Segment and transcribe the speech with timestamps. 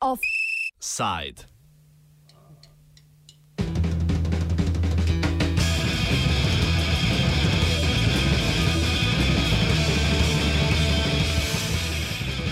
[0.00, 1.44] Offside.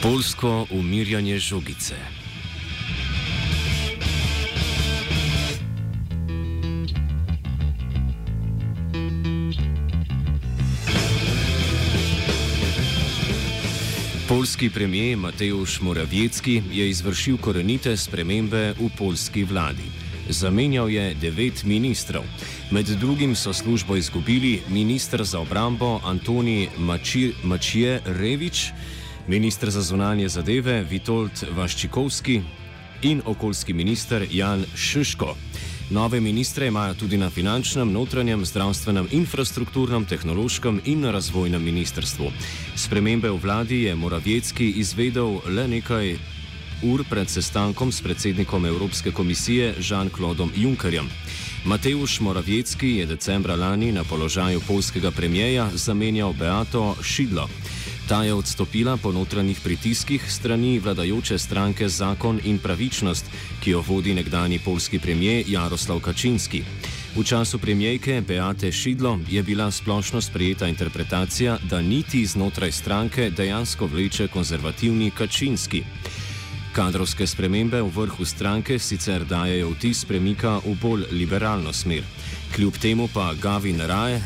[0.02, 2.23] Polsko umirjanje žogice.
[14.34, 19.86] Polski premijer Mateusz Morawiecki je izvršil korenite spremembe v polski vladi.
[20.29, 22.24] Zamenjal je devet ministrov.
[22.70, 26.68] Med drugim so službo izgubili ministr za obrambo Antoni
[27.44, 28.72] Mačije Revič,
[29.29, 32.42] ministr za zunanje zadeve Vitold Vaščikovski
[33.02, 35.36] in okoljski minister Jan Šiško.
[35.91, 42.30] Nove ministre imajo tudi na finančnem, notranjem, zdravstvenem, infrastrukturnem, tehnološkem in razvojnem ministrstvu.
[42.76, 46.16] Spremembe v vladi je Moravjecki izvedel le nekaj
[46.82, 51.08] ur pred sestankom s predsednikom Evropske komisije Jean-Claudom Junckerjem.
[51.64, 57.48] Mateusz Moravjecki je decembra lani na položaju polskega premijeja zamenjal Beato Šidlo.
[58.08, 63.24] Ta je odstopila po notranjih pritiskih strani vladajoče stranke Zakon in pravičnost,
[63.60, 66.62] ki jo vodi nekdani polski premijer Jaroslav Kaczynski.
[67.16, 73.86] V času premijejke Beate Šidlo je bila splošno sprejeta interpretacija, da niti znotraj stranke dejansko
[73.86, 75.82] vleče konzervativni Kaczynski.
[76.75, 82.03] Kadrovske spremembe v vrhu stranke sicer dajejo vtis premika v bolj liberalno smer.
[82.55, 84.19] Kljub temu pa Gavin Raje,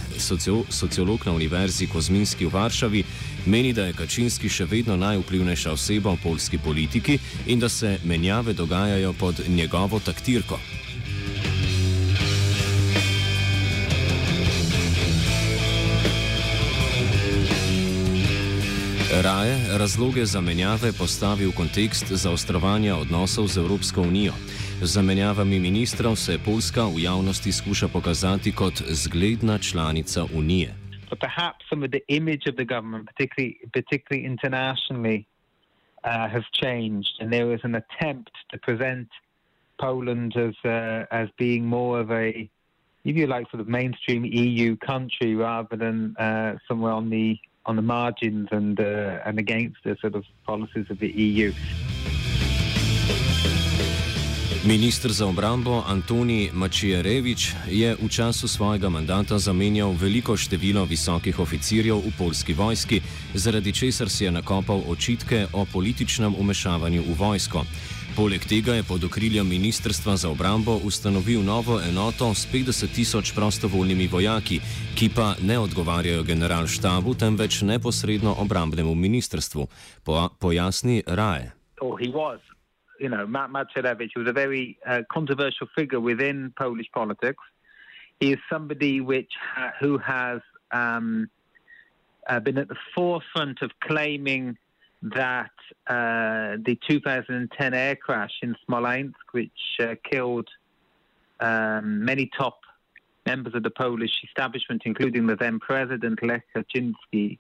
[0.71, 3.05] sociolog na Univerzi Kozminski v Varšavi,
[3.47, 8.57] meni, da je Kačinski še vedno najvplivnejša oseba v polski politiki in da se menjave
[8.57, 10.57] dogajajo pod njegovo taktirko.
[19.23, 24.33] Raje razloge za menjave postavi v kontekst zaostrovanja odnosov z Evropsko unijo.
[24.83, 30.75] Z zamenjavami ministrov se Poljska v javnosti skuša pokazati kot zgledna članica Unije.
[31.11, 35.19] But perhaps some of the image of the government, particularly, particularly internationally,
[36.07, 39.09] uh, has changed, and there was an attempt to present
[39.83, 42.27] Poland as uh, as being more of a,
[43.05, 47.77] if you like, sort of mainstream EU country rather than uh, somewhere on the on
[47.77, 51.53] the margins and uh, and against the sort of policies of the EU.
[54.65, 61.97] Ministr za obrambo Antoni Mačijerevič je v času svojega mandata zamenjal veliko število visokih oficirjev
[61.97, 63.01] v polski vojski,
[63.35, 67.65] zaradi česar si je nakopal očitke o političnem umešavanju v vojsko.
[68.17, 74.07] Poleg tega je pod okriljem Ministrstva za obrambo ustanovil novo enoto s 50 tisoč prostovoljnimi
[74.07, 74.61] vojaki,
[74.99, 79.67] ki pa ne odgovarjajo generalštabu, temveč neposredno obrambnemu ministrstvu,
[80.05, 81.53] po, pojasni Raje.
[81.81, 81.99] Oh,
[82.99, 87.43] you know, Matt Macierewicz was a very uh, controversial figure within Polish politics.
[88.21, 90.41] He is somebody which ha- who has
[90.73, 91.31] um,
[92.29, 94.57] uh, been at the forefront of claiming
[95.03, 95.51] that
[95.87, 99.51] uh, the 2010 air crash in Smolensk, which
[99.81, 100.49] uh, killed
[101.41, 102.61] um, many top
[103.27, 107.39] members of the Polish establishment, including the then president Lech Kaczynski,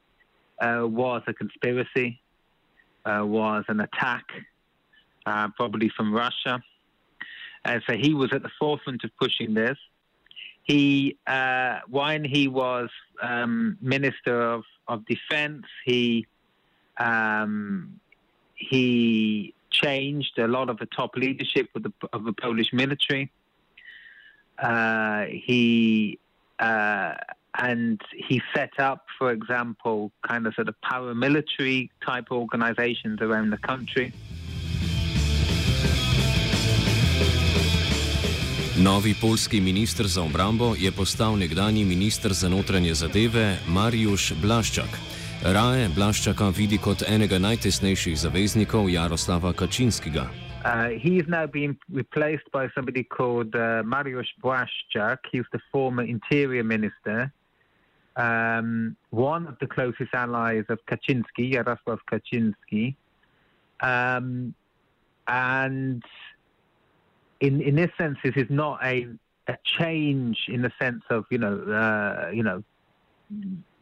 [0.60, 2.20] uh, was a conspiracy,
[3.04, 4.26] uh, was an attack
[5.26, 6.62] uh, probably from Russia.
[7.64, 9.78] And so he was at the forefront of pushing this.
[10.62, 12.88] He, uh, when he was
[13.22, 16.26] um, Minister of, of Defense, he
[16.98, 18.00] um,
[18.54, 23.30] he changed a lot of the top leadership of the, of the Polish military.
[24.58, 26.18] Uh, he
[26.58, 27.14] uh,
[27.54, 33.58] and he set up, for example, kind of sort of paramilitary type organizations around the
[33.58, 34.12] country.
[38.78, 44.98] Novi polski ministr za obrambo je postal nekdani ministr za notranje zadeve Mariusz Blaszczak.
[45.42, 49.54] Raje Blaszczaka vidi kot enega najtesnejših zaveznikov Jaroslava.
[49.54, 55.18] Uh, he is now being replaced by somebody called uh, Mariusz Błaszczak.
[55.30, 57.32] He's the former interior minister,
[58.16, 62.96] um, one of the closest allies of Kaczynski, Jarosław Kaczynski.
[63.80, 64.54] Um,
[65.28, 66.02] and
[67.40, 69.06] in in this sense, this is not a
[69.46, 72.64] a change in the sense of you know uh, you know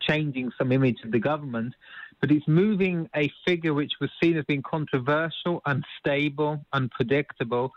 [0.09, 1.75] changing some image of the government,
[2.21, 7.73] but it's moving a figure which was seen as being controversial, unstable, unpredictable,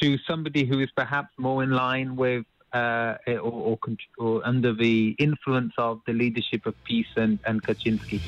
[0.00, 3.78] to somebody who is perhaps more in line with uh, or, or,
[4.18, 8.20] or, under the influence of the leadership of peace and, and Kaczynski.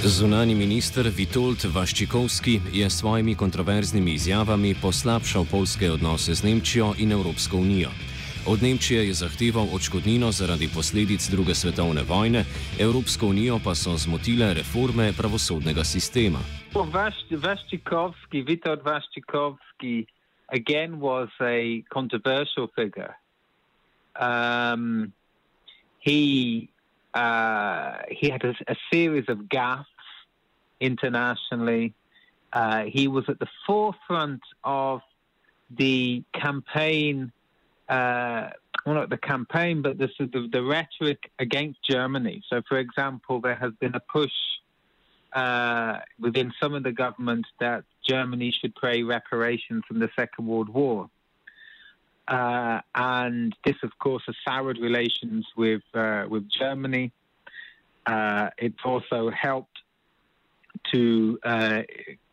[0.00, 7.12] Zunani minister Witold Vaščikovski je s svojimi kontroverznimi izjavami poslabšal polske odnose z Nemčijo in
[7.12, 7.90] Evropsko unijo.
[8.46, 12.44] Od Nemčije je zahteval odškodnino zaradi posledic druge svetovne vojne,
[12.80, 16.38] Evropsko unijo pa so zmotile reforme pravosodnega sistema.
[17.30, 20.06] Vaščikovski, Witold Vaščikovski,
[20.48, 23.14] again was a controversial figure.
[24.20, 25.12] Um,
[26.00, 26.68] he
[27.14, 29.84] uh, he had a, a, series of gaffes
[30.80, 31.92] internationally.
[32.52, 35.00] Uh, he was at the forefront of
[35.70, 37.32] the campaign,
[37.90, 38.50] uh,
[38.86, 42.42] well, not the campaign, but the of the rhetoric against Germany.
[42.48, 44.32] So, for example, there has been a push
[45.32, 50.68] uh, within some of the government that Germany should pay reparations from the Second World
[50.68, 51.10] War.
[52.28, 57.10] Uh, and this, of course, has soured relations with uh, with Germany.
[58.06, 59.78] Uh, it's also helped
[60.92, 61.82] to uh,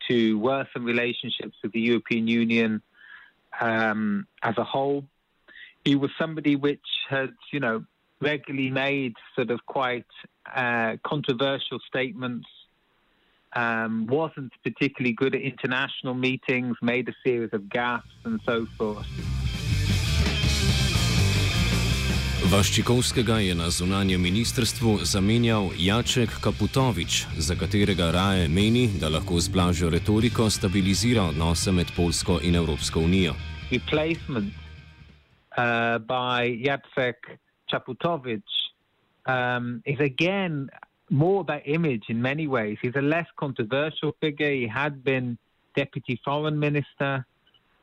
[0.08, 2.80] to worsen relationships with the European Union
[3.60, 5.04] um, as a whole.
[5.88, 7.76] He was somebody which had, you know,
[8.20, 10.12] regularly made sort of quite
[10.54, 12.46] uh, controversial statements
[13.56, 19.06] um, wasn't particularly good at international meetings, made a series of gaffes and so forth.
[22.52, 29.48] Vaščikovskega je na zunanjem ministrstvu zamenjal Jaček Kaputovič, za katerega raje meni, da lahko z
[29.48, 33.34] blažjo retoriko stabilizira odnose med Polsko in Evropsko unijo.
[33.70, 34.67] Replacement
[35.58, 37.14] uh, by Jacek
[37.70, 38.42] Kaputovič
[39.26, 40.70] um, is again
[41.10, 42.78] more about image in many ways.
[42.80, 44.52] He's a less controversial figure.
[44.52, 45.36] He had been
[45.74, 47.26] deputy foreign minister.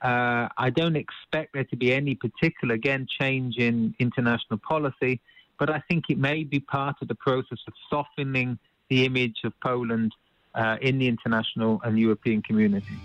[0.01, 5.19] Uh, I don't expect there to be any particular, again, change in international policy,
[5.59, 8.57] but I think it may be part of the process of softening
[8.89, 10.13] the image of Poland
[10.53, 12.97] uh, in the international and European community.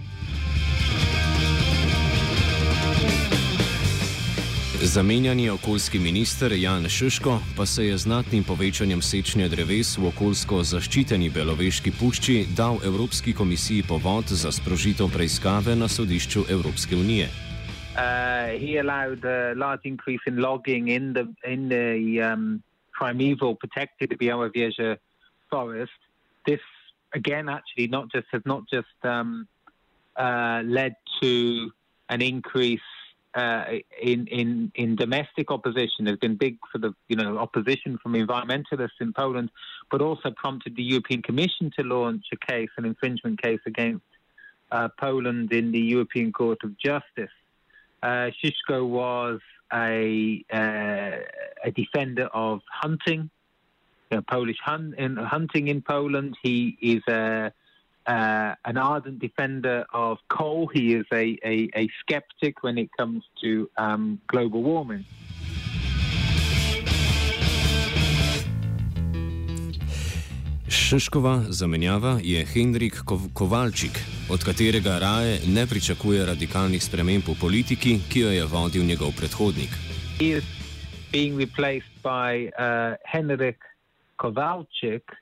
[4.83, 11.31] Zamenjani okoljski minister Jan Šiško pa se je znatnim povečanjem sečnje dreves v okoljsko zaščiteni
[11.31, 17.27] Beloveški pušči dal Evropski komisiji povod za sprožitev preiskave na sodišču Evropske unije.
[17.29, 22.63] Uh, he allowed a large increase in logging in the in the um,
[22.99, 24.97] primeval protected Białowieża
[25.51, 26.01] forest.
[26.47, 26.65] This
[27.13, 29.47] again, actually, not just has not just um,
[30.17, 31.33] uh, led to
[32.09, 33.00] an increase
[33.35, 33.65] uh,
[34.03, 36.05] in in in domestic opposition.
[36.05, 39.51] There's been big sort of you know opposition from environmentalists in Poland,
[39.91, 44.05] but also prompted the European Commission to launch a case, an infringement case against
[44.73, 47.31] uh, Poland in the European Court of Justice.
[48.03, 49.41] Uh, Shishko was
[49.73, 51.19] a uh,
[51.65, 53.31] a defender of hunting,
[54.11, 56.37] you know, Polish hun- in, hunting in Poland.
[56.43, 57.53] He is a
[58.07, 60.69] uh, an ardent defender of coal.
[60.73, 65.05] He is a, a, a skeptic when it comes to um, global warming.
[70.91, 72.97] Šiškova zamenjava je Henrik
[73.35, 73.99] Kovalčik,
[74.31, 79.71] od katerega raje ne pričakuje radikalnih sprememb v politiki, ki jo je vodil njegov predhodnik.
[80.21, 80.45] Is
[81.13, 83.59] being replaced by uh, Henrik
[84.17, 85.15] Kovalčik,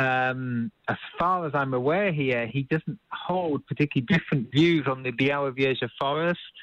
[0.00, 5.12] um, as far as I'm aware here, he doesn't hold particularly different views on the
[5.12, 6.54] Białowieża forest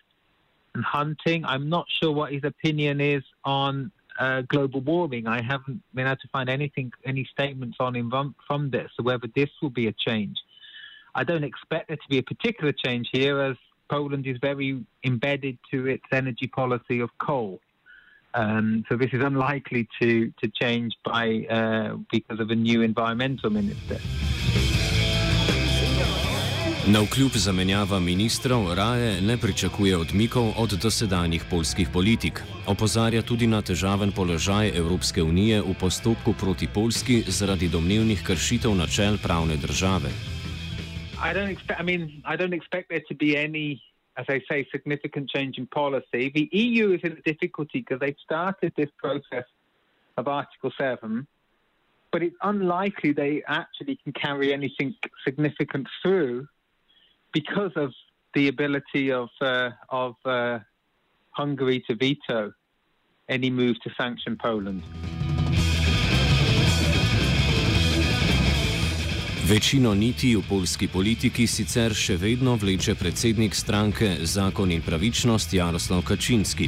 [0.73, 1.45] and hunting.
[1.45, 5.27] I'm not sure what his opinion is on uh, global warming.
[5.27, 9.03] I haven't been able to find anything, any statements on him from, from this, so
[9.03, 10.37] whether this will be a change.
[11.13, 13.55] I don't expect there to be a particular change here, as
[13.87, 17.59] Poland is very embedded to its energy policy of coal.
[18.37, 23.49] Um, so this is unlikely to, to change by, uh, because of a new environmental
[23.49, 23.97] minister.
[26.87, 32.43] Na vkljub zamenjava ministrov raje ne pričakuje odmikov od dosedanjih polskih politik.
[32.67, 39.17] Opozarja tudi na težaven položaj Evropske unije v postopku proti Polski zaradi domnevnih kršitev načel
[39.23, 40.09] pravne države.
[41.17, 43.81] I don't expect, I mean, I don't expect there to be any
[44.17, 46.31] as I say, significant change in policy.
[46.33, 49.45] The EU is in difficulty because they've started this process
[50.17, 51.27] of Article 7,
[52.11, 56.47] but it's unlikely they actually can carry anything significant through
[57.31, 57.93] because of
[58.33, 60.59] the ability of, uh, of uh,
[61.31, 62.53] Hungary to veto
[63.29, 64.81] any move to sanction Poland.
[69.47, 76.01] Večino niti v polski politiki sicer še vedno vleče predsednik stranke Zakon in pravičnost Jaroslav
[76.03, 76.67] Kaczynski.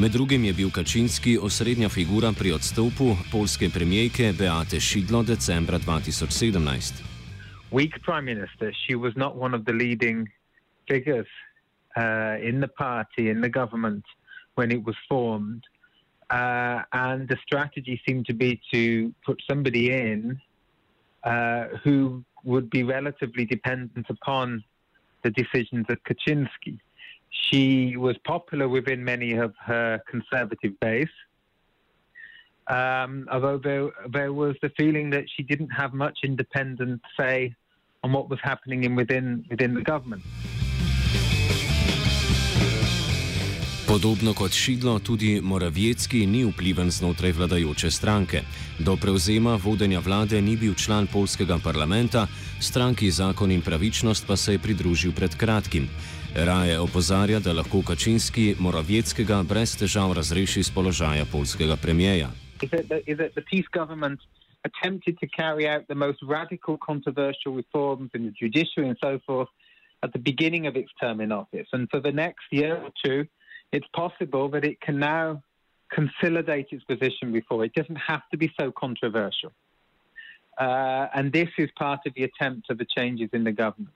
[0.00, 7.04] Med drugim je bil Kaczynski osrednja figura pri odstopu polske premijejke Beate Šidlo decembra 2017.
[7.70, 10.24] Weak prime minister, she was not one of the leading
[10.88, 11.28] figures
[12.00, 14.04] uh, in the party, in the government
[14.56, 15.68] when it was formed.
[16.32, 20.40] Uh, and the strategy seemed to be to put somebody in
[21.24, 24.62] uh, who would be relatively dependent upon
[25.22, 26.78] the decisions of Kaczynski.
[27.30, 31.08] She was popular within many of her conservative base,
[32.68, 37.54] um, although there, there was the feeling that she didn't have much independent say
[38.02, 40.22] on what was happening in within, within the government.
[43.94, 48.40] Podobno kot Šidlo, tudi Moravjecki ni vpliven znotraj vladajoče stranke.
[48.78, 52.26] Do prevzema vodenja vlade ni bil član polskega parlamenta,
[52.60, 55.86] stranki Zakon in pravičnost pa se je pridružil pred kratkim.
[56.34, 62.30] Raje opozarja, da lahko Kačinski Moravjeckega brez težav razreši z položaja polskega premijeja.
[64.64, 69.50] Attempted to carry out the most radical, controversial reforms in the judiciary and so forth
[70.02, 71.68] at the beginning of its term in office.
[71.72, 73.28] And for the next year or two,
[73.74, 75.42] it's possible that it can now
[75.90, 77.64] consolidate its position before.
[77.64, 79.52] It doesn't have to be so controversial.
[80.56, 83.94] Uh, and this is part of the attempt of the changes in the government.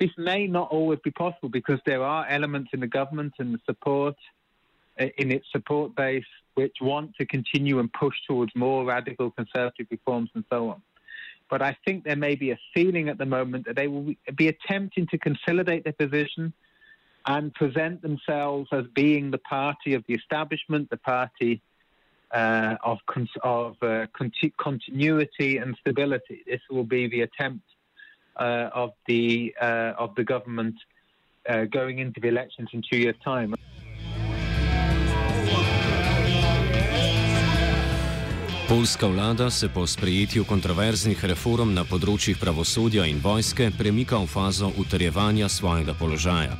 [0.00, 3.60] This may not always be possible because there are elements in the government and the
[3.64, 4.16] support
[5.00, 6.24] uh, in its support base
[6.54, 10.82] which want to continue and push towards more radical conservative reforms and so on.
[11.48, 14.48] But I think there may be a feeling at the moment that they will be
[14.48, 16.52] attempting to consolidate their position
[17.26, 21.62] and present themselves as being the party of the establishment, the party
[22.32, 22.98] uh, of,
[23.42, 24.06] of uh,
[24.58, 26.42] continuity and stability.
[26.46, 27.64] This will be the attempt
[28.36, 30.74] uh, of the uh, of the government
[31.48, 33.54] uh, going into the elections in two years' time.
[38.68, 44.70] Polska vlada se po sprejetju kontroverznih reform na področjih pravosodja in vojske premika v fazo
[44.80, 46.56] utrjevanja svojega položaja.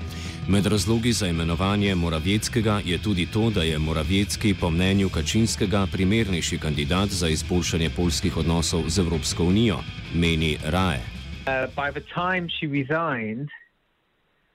[0.49, 6.59] Med razlogi za imenovanje Moravjeckega je tudi to, da je Moravjecki po mnenju Kačinskega primernejši
[6.59, 9.79] kandidat za izboljšanje polskih odnosov z Evropsko unijo,
[10.15, 11.01] meni Raje.
[11.47, 11.69] Uh,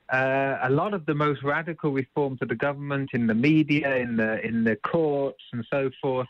[0.09, 4.15] Uh, a lot of the most radical reforms of the government in the media, in
[4.15, 6.29] the in the courts, and so forth,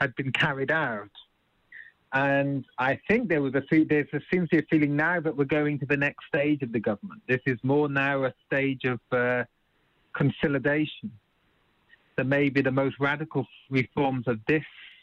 [0.00, 1.10] had been carried out.
[2.14, 5.36] And I think there was a there's a, seems to be a feeling now that
[5.36, 7.20] we're going to the next stage of the government.
[7.28, 9.44] This is more now a stage of uh,
[10.14, 11.10] consolidation.
[12.16, 14.62] That maybe the most radical reforms of this,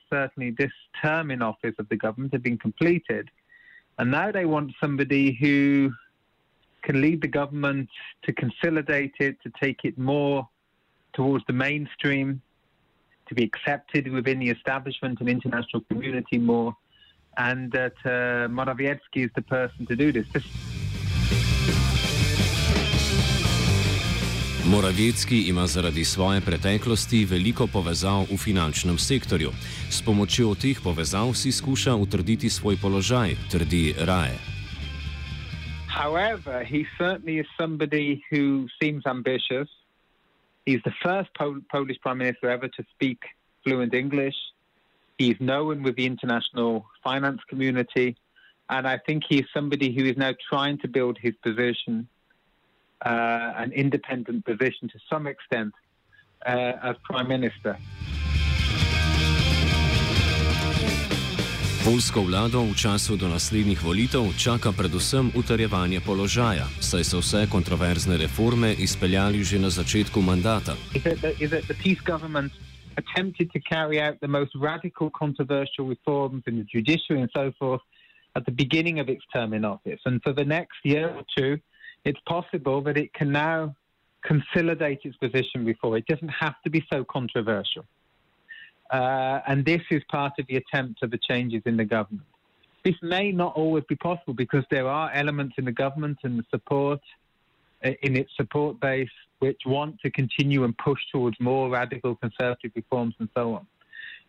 [0.10, 3.30] certainly this term in office of the government, have been completed,
[4.00, 5.92] and now they want somebody who
[6.84, 7.90] can lead the government
[8.24, 10.48] to consolidate it, to take it more
[11.12, 12.42] towards the mainstream,
[13.28, 16.74] to be accepted within the establishment and international community more
[17.38, 20.28] and that uh, Morawiecki is the person to do this.
[20.34, 20.46] this
[24.72, 29.52] Morawiecki ima zaradi svoje preteklosti veliko povezav v finančnem sektorju.
[29.90, 34.38] S pomočjo teh povezav si skuša utrditi svoj položaj, trdi Raje.
[35.92, 39.68] However, he certainly is somebody who seems ambitious.
[40.66, 43.20] He's the first Pol Polish prime minister ever to speak
[43.64, 44.38] fluent English.
[45.22, 46.74] He's known with the international
[47.04, 48.18] finance community,
[48.72, 52.08] and I think he's somebody who is now trying to build his position,
[53.06, 55.74] uh, an independent position to some extent,
[56.48, 57.78] uh, as prime minister.
[61.86, 68.18] Polsko vlado v času do naslednjih volitev čaka predvsem utrjevanje položaja, saj so vse kontroverzne
[68.18, 70.74] reforme izpeljali že na začetku mandata.
[70.98, 71.78] Is it the, is it the
[72.98, 77.82] attempted to carry out the most radical, controversial reforms in the judiciary and so forth
[78.36, 80.00] at the beginning of its term in office.
[80.06, 81.60] And for the next year or two,
[82.06, 83.76] it's possible that it can now
[84.24, 85.98] consolidate its position before.
[85.98, 87.86] It doesn't have to be so controversial.
[88.92, 92.28] Uh, and this is part of the attempt of the changes in the government.
[92.84, 96.46] This may not always be possible because there are elements in the government and the
[96.50, 97.00] support
[97.84, 99.10] in its support base
[99.40, 103.66] which want to continue and push towards more radical conservative reforms and so on.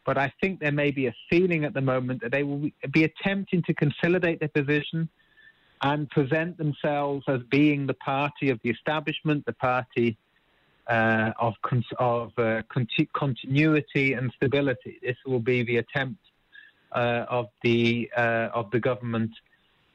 [0.04, 3.04] But I think there may be a feeling at the moment that they will be
[3.04, 5.08] attempting to consolidate their position
[5.82, 10.16] and present themselves as being the party of the establishment, the party
[10.88, 11.54] uh, of,
[11.98, 14.98] of uh, continuity and stability.
[15.02, 16.20] This will be the attempt
[16.92, 19.30] uh, of the uh, of the government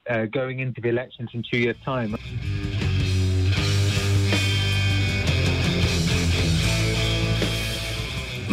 [0.10, 2.16] uh, going into the elections in two years' time.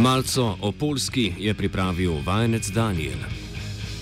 [0.05, 3.44] Malco o Polski je pripravil vajenec Daniel.